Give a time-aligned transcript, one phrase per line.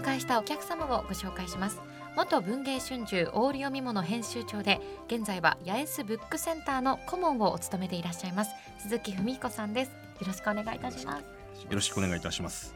[0.00, 1.80] 迎えしたお客様をご紹介します。
[2.16, 8.50] 元文芸春秋オール読み物編集長で現在は八重洲ブックセンターの顧問をお務めていらっしゃいます。
[8.78, 9.90] 鈴木文彦さんです。
[9.90, 11.64] よろしくお願いいたします。
[11.64, 12.74] よろしくお願いいたします。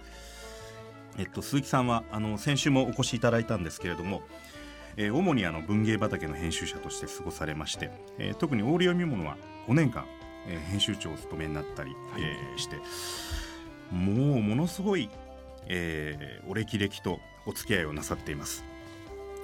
[1.17, 4.23] えっと鈴木さんはあの先週もお越しいただいたんですけれども
[4.97, 9.37] えー、主にあの文芸畑の編集者として過ごされまして、えー、特にオール読み物は
[9.67, 10.05] 5年間、
[10.47, 12.77] えー、編集長を務めになったり、はい、えー、して
[13.91, 15.09] もうものすごい、
[15.69, 18.65] えー、お歴々とお付き合いをなさっています。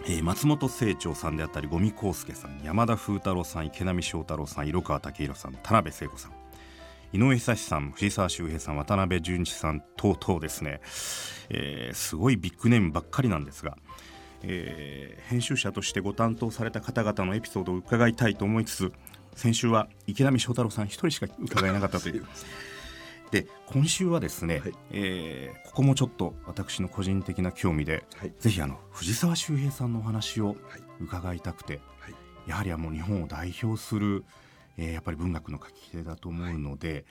[0.06, 6.32] えー、松本清張さんであったり五味康介さん山田風太郎さん池波正太郎さん色川武弘さん田辺聖子さん
[7.12, 10.80] 井上久志さん藤沢周平さん渡辺淳一さん等々ですね、
[11.50, 13.76] えー、すごいビッグネームばっかりなんですが、
[14.42, 18.92] えー、編集者としてご担当された方々のエピソードを伺いたいと思いつつ
[19.34, 22.26] 先週は池波正太郎さん一人しか伺えなかったという。
[23.30, 30.56] で今週はですね、はい、えー、ここもちょっと私の個人的な興味で、はい、ぜひあの藤沢周平さんのお話を
[31.00, 32.14] 伺いたくて、はい、
[32.48, 34.24] やはりはもう日本を代表する、
[34.76, 37.04] えー、やっぱり文学の書き手だと思うので,、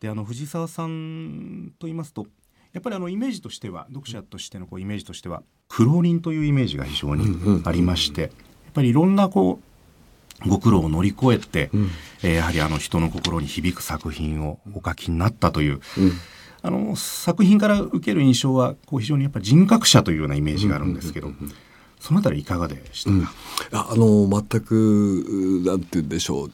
[0.00, 2.26] であの藤沢さんと言いますと
[2.72, 8.30] やっぱりあのイメージとしては読者としてのこうイメージとしては苦労人というイメージが非常にありまして、やっ
[8.74, 9.60] ぱりいろんなこ
[10.44, 11.90] うご苦労を乗り越えて、うん、
[12.24, 16.12] えー、やはりあの人の心に響く作品をお書きになったという、うん、
[16.62, 21.30] あの作品から受ける印象はこう非常にやっぱ人格者というようなイメージがあるんですけど、
[22.00, 23.26] そのあたりいかがでしたか、うん、
[23.78, 26.52] あの全くなんて言うんでしょう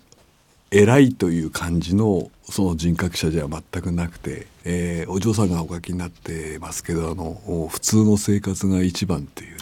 [0.73, 9.59] 偉いという感じのその人格者では全くなくて、えー、お嬢さんがお書きになってますけどあの普通の生活が一番っていうね。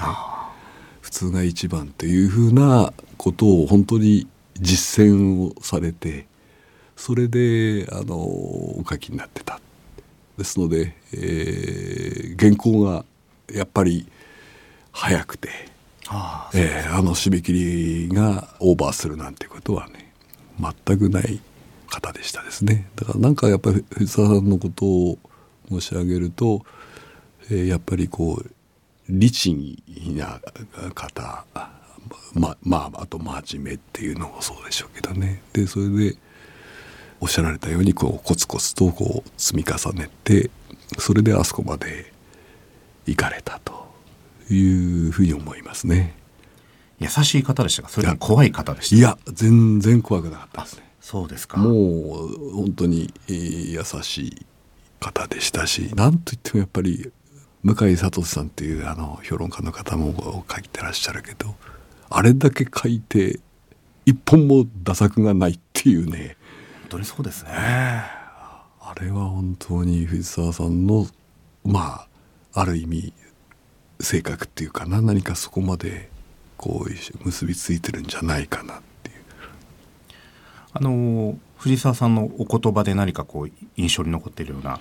[1.01, 4.27] 普通が一番というふうなことを本当に
[4.61, 6.27] 実践をされて
[6.97, 9.61] それであのお書きになってた。
[10.39, 13.05] ですので、えー、原稿が
[13.53, 14.07] やっぱり
[14.93, 15.49] 早くて
[16.09, 20.13] あ,、えー、あの締め切りがオーバーするなんてことはね
[20.87, 21.41] 全くない
[21.89, 22.89] 方でしたですね。
[22.97, 25.19] だからなんかやっぱり藤沢さんのことを
[25.69, 26.65] 申し上げると、
[27.51, 28.51] えー、やっぱりこう
[29.09, 29.83] 律儀
[30.15, 30.41] な
[30.95, 31.45] 方
[32.35, 36.17] ままああと真面目っていうのもそうでしょうけどねでそれで
[37.21, 40.51] おっしゃられたようにこうコツコツとこう積み重ねて
[40.99, 42.13] それであそこまで
[43.07, 43.89] 行かれたと
[44.51, 46.15] いうふうに思いますね。
[47.01, 47.89] 優しい方でしたか？
[47.89, 50.91] それとも怖い方でしたいや全然怖くなかったですね。
[51.01, 54.47] そうですかもう本当に優しい
[55.01, 57.11] 方でしたし何といってもやっぱり
[57.63, 61.55] 向井聡さんっていうあの評論家の方も書いてらっしゃるけど
[62.11, 63.41] あれだけ書いて
[64.07, 66.37] 一本も打作がないっていうね。
[66.83, 67.51] 本当にそうですね。
[67.53, 71.07] あれは本当に藤沢さんの
[71.65, 72.07] ま
[72.53, 73.13] あある意味
[74.01, 75.03] 性格っていうかな。
[75.03, 76.09] 何かそこまで
[76.57, 79.17] こう結びついてるんじゃないかなっていう。
[80.73, 84.81] あの藤沢さんのお言葉で何かこう印象に残っているような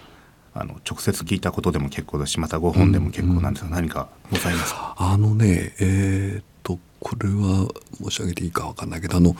[0.53, 4.95] あの直接聞いたことでも結構だしまたご本でも結構なんですが、うん、何かございますか？
[4.97, 7.67] あのねえー、っとこれは
[8.03, 9.35] 申し上げていいか分かんないけどあの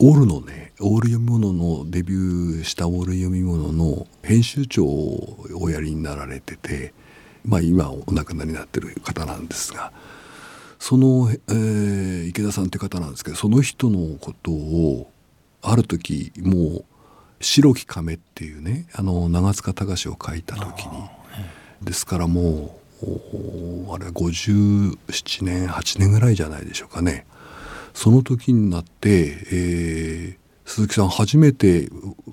[0.00, 6.92] オールのねオール読み物のデビューしたオール読み物の編集長をおやりになられてて
[7.44, 9.92] まあ今お亡くなりになってる方なんですが
[10.78, 15.10] その、えー、池田さんって方なんですけどその人のことを
[15.62, 16.84] ある時もう
[17.40, 21.08] 白き亀っていうねあの長塚隆を書いた時に
[21.82, 22.83] ですからもう
[23.92, 27.26] あれは57年8年ぐらいじゃないでしょうかね。
[27.92, 31.88] その時になって、えー、鈴木さん初めて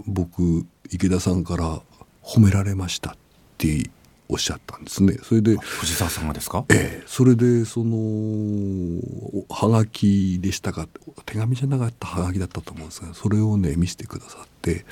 [0.08, 1.82] 僕池田さんから
[2.24, 3.14] 褒められましたっ
[3.58, 3.90] て
[4.28, 5.18] おっしゃったんですね。
[5.24, 6.66] それで藤沢さんがですか？
[6.70, 9.02] ええそれでその
[9.50, 10.88] はがきでしたか
[11.26, 14.86] 手紙じゃなかったはがきだったと思うんですがそれをね見せてくださって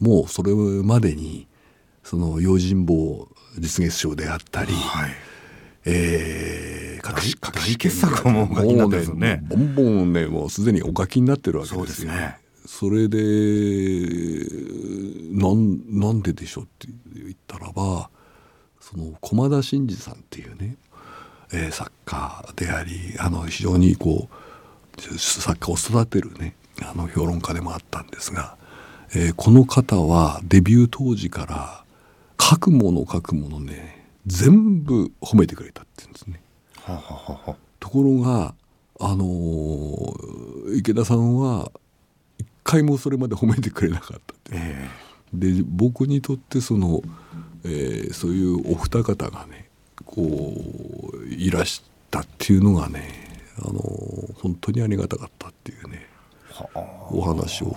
[0.00, 1.46] もうそれまでに
[2.02, 3.28] その用心棒
[3.58, 5.10] 実月賞であったり、はい、
[5.84, 9.42] えー、隠し隠し傑作もお書きになってるね。
[9.44, 12.12] ボンボンねもうすでにお書きになってるわけですよ。
[12.12, 12.38] ね。
[12.66, 13.18] それで
[15.32, 18.08] なんなんででしょうって言ったらば
[18.80, 20.76] その駒田真二さんっていうね、
[21.52, 28.56] えー、作家でありあの非常にこう作家を育てるねあの評論家でもあったんですが、
[29.14, 31.81] えー、この方はデビュー当時から
[32.52, 36.40] 書くもの書くものね全部褒めてくれたって言うんですね。
[36.76, 38.54] はははところが
[39.00, 41.72] あのー、池田さんは
[42.38, 47.02] 一回もそれまで褒めてくれなかったって、えー、で僕にとってその
[47.64, 49.68] えー、そういうお二方がね
[50.04, 50.22] こ
[51.14, 53.08] ういらしたっていうのがね
[53.58, 53.80] あの
[54.40, 56.08] 本当にありがたかったっていうね
[57.10, 57.68] お話を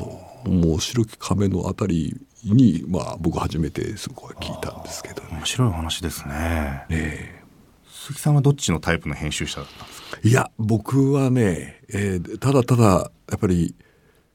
[0.46, 6.86] もう白き亀のあたりに、まあ、僕初めてそこは聞いたんですけど、ね、面白いお話ですね。
[6.90, 7.44] ね
[7.88, 10.20] 鈴木さんはどっちのタイプの編集者だったんですか？
[10.24, 13.76] いや僕はね、えー、ただただやっぱり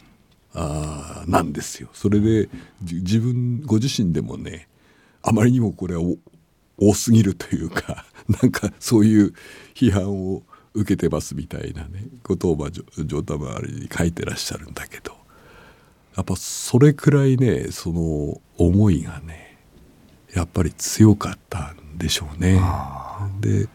[0.53, 1.91] あなんですよ。
[1.93, 2.49] それで
[2.81, 4.67] 自分ご自身でもね
[5.23, 6.03] あまりにもこれは
[6.77, 8.05] 多すぎるというか
[8.43, 9.33] なんかそういう
[9.77, 10.43] 批判を
[10.75, 15.13] 受けてますみたいなねことをまあ上太周りに書いてらっしゃるんだけど
[16.17, 19.52] やっぱそれくらいねその思いがね
[20.35, 22.61] やっぱり強かったんでしょうね。
[23.41, 23.69] で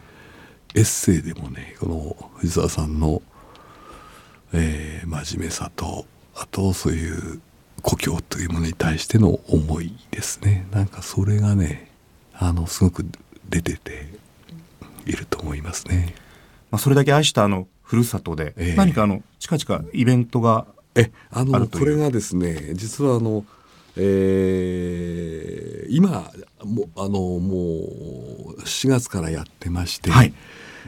[0.74, 3.22] エッセイでもねこの藤沢さんの、
[4.52, 7.40] えー、真面目さとあとそういう
[7.82, 11.90] 故郷というものに対しての思いですねなんかそれがね
[12.34, 13.06] あのすごく
[13.48, 14.06] 出てて
[15.06, 16.14] いると思いますね。
[16.70, 23.44] まあ、それだけ愛したあのふるさとで、えー、何かあの近々イベントがえあのこれがですね実はあの
[23.98, 26.30] えー、今
[26.64, 27.58] もあのも
[28.56, 30.32] う4月からやってまして、はい、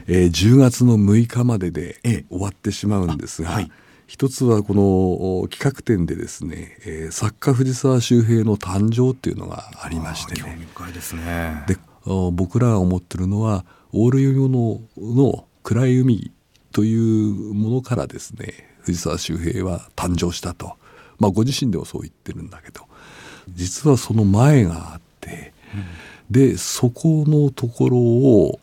[0.07, 1.99] えー、10月の6日までで
[2.29, 3.71] 終わってしまうんですが、はい、
[4.07, 10.41] 一つはこの企画展でですね、えー、作家藤沢周平の誕生っていうのがありましてね。
[10.41, 11.65] 興味深いですね。
[11.67, 13.63] で僕らが思ってるのは
[13.93, 16.31] オール読みのの暗い海
[16.71, 20.77] というものからですね藤沢周平は誕生したと、
[21.21, 22.87] まあ、ご自身でもそう言ってるんだけど
[23.47, 25.83] 実はその前があって、うん、
[26.31, 28.59] でそこのところを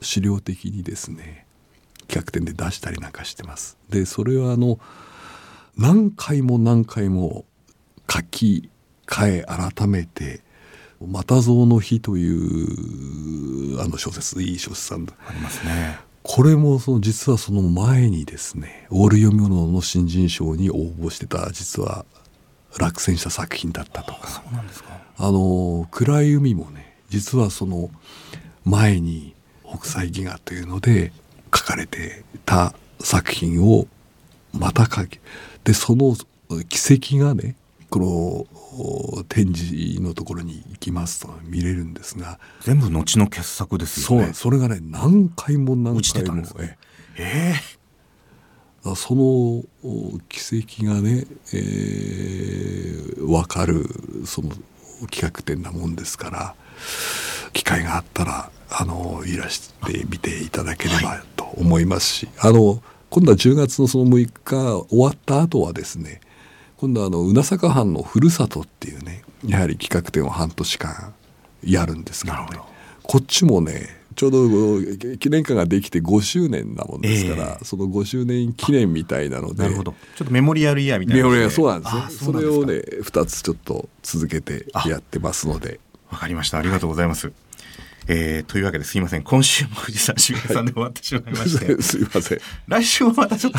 [0.00, 1.46] 資料的にですね
[2.08, 3.78] 逆転で出したりなんかしてます。
[3.88, 4.80] でそれはあの
[5.78, 7.44] 何回も何回も
[8.10, 8.68] 書き
[9.06, 10.40] 換え改めて
[11.00, 12.28] 「またぞうの日」とい
[13.74, 16.11] うあの小説いい小説さんありますね。
[16.22, 22.04] これもその実はその前にですねオール読み物の新人賞に応募してた実は
[22.78, 24.28] 落選した作品だったとか。
[24.28, 25.00] そうなんですか。
[25.18, 27.90] あの暗い海もね実はその
[28.64, 31.12] 前に北斎戯画というので
[31.54, 33.86] 書かれてた作品を
[34.52, 35.18] また書き
[35.64, 36.14] でその
[36.68, 37.56] 奇跡がね
[37.92, 38.46] こ
[39.18, 42.40] の展示のところに行きますと見れるんですが。
[42.62, 44.24] 全部後の傑作ですよね。
[44.24, 46.76] そうそれがね何回も何回もえ
[47.18, 47.54] え。
[47.78, 47.82] ー
[48.96, 49.62] その
[50.28, 53.86] 奇跡がね、えー、分かる
[54.26, 54.48] その
[55.08, 56.54] 企画展なもんですから
[57.52, 66.20] 機会があったらあのいらしてみていただければと思いますし、はい、あの今度は10月のその6日終わった後はですね
[66.82, 71.14] 今度はあの宇那坂藩のふるさとっていうねやはり企画展を半年間
[71.62, 72.58] やるんですけどね。
[73.04, 73.86] こっちもね
[74.16, 79.94] ちょうど記念館ができて5周年なもんですから、えー、その5周年記念みたいなのでなるほど。
[80.16, 85.78] ちょっとメモリアルイヤーみたいな、メモリアルそうなんですねそれをね2つちょっと続けてやってますので。
[86.10, 86.58] わかりました。
[86.58, 87.32] ありがとうございます
[88.08, 89.22] えー、というわけですいません。
[89.22, 91.82] 今週も藤沢修平さんで終わってしまいまして。
[91.82, 92.38] すいません。
[92.68, 93.58] 来週もまたちょっと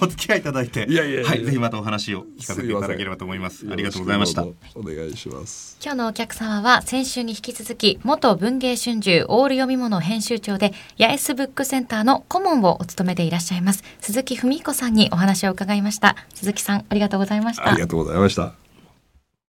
[0.00, 0.86] お付き合いいただいて。
[0.88, 3.66] いやいやはい、ぜひまたお話を聞かせていただければと思います。
[3.70, 4.42] ありがとうございました。
[4.42, 5.76] お願いします。
[5.82, 13.82] 今日のお客様は先週に引き続き元文芸春秋オール読み物編集長で八重洲ブックセンターの顧問をお務めでいらっしゃいます。
[14.00, 16.16] 鈴木文彦さんにお話を伺いました。
[16.34, 17.68] 鈴木さんありがとうございました。
[17.68, 18.54] ありがとうございました